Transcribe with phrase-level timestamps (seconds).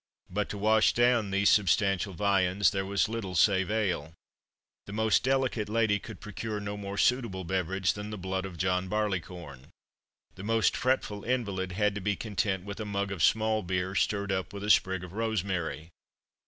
[0.31, 4.15] But to wash down these substantial viands there was little save ale.
[4.87, 8.87] The most delicate lady could procure no more suitable beverage than the blood of John
[8.87, 9.67] Barleycorn.
[10.33, 14.31] The most fretful invalid had to be content with a mug of small beer, stirred
[14.31, 15.91] up with a sprig of rosemary.